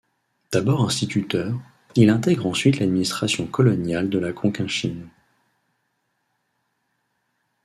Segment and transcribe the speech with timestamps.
[0.51, 1.59] D'abord instituteur,
[1.93, 5.07] il intègre ensuite l'administration coloniale de la Cochinchine.